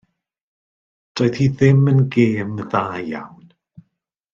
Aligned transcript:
Doedd 1.21 1.37
hi 1.41 1.47
ddim 1.57 1.83
yn 1.95 2.01
gêm 2.13 2.59
dda 2.65 2.85
iawn. 3.07 3.45